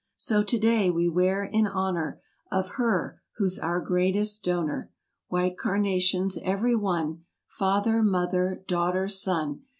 [0.17, 2.19] So today, we wear in honor
[2.51, 4.89] Of her, who's our greatest donor.
[5.27, 7.25] White carnations—every one—
[7.59, 9.61] 212 Father, mother, daughter, son.